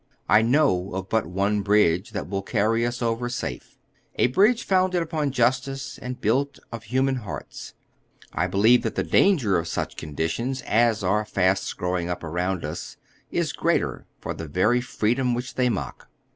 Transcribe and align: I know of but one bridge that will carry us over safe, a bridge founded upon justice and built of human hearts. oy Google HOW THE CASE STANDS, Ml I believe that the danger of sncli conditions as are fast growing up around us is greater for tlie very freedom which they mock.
I 0.27 0.41
know 0.41 0.95
of 0.95 1.09
but 1.09 1.27
one 1.27 1.61
bridge 1.61 2.09
that 2.09 2.27
will 2.27 2.41
carry 2.41 2.83
us 2.87 3.03
over 3.03 3.29
safe, 3.29 3.77
a 4.15 4.25
bridge 4.25 4.63
founded 4.63 5.03
upon 5.03 5.29
justice 5.29 5.99
and 5.99 6.19
built 6.19 6.57
of 6.71 6.85
human 6.85 7.17
hearts. 7.17 7.75
oy 7.75 7.77
Google 7.77 7.81
HOW 7.83 8.01
THE 8.01 8.07
CASE 8.07 8.27
STANDS, 8.27 8.33
Ml 8.33 8.41
I 8.41 8.47
believe 8.47 8.81
that 8.81 8.95
the 8.95 9.03
danger 9.11 9.57
of 9.59 9.65
sncli 9.67 9.97
conditions 9.97 10.61
as 10.63 11.03
are 11.03 11.23
fast 11.23 11.77
growing 11.77 12.09
up 12.09 12.23
around 12.23 12.65
us 12.65 12.97
is 13.29 13.53
greater 13.53 14.07
for 14.19 14.33
tlie 14.33 14.49
very 14.49 14.81
freedom 14.81 15.35
which 15.35 15.53
they 15.53 15.69
mock. 15.69 16.09